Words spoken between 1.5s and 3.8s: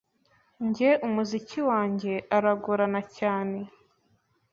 wanjye aragorana cyane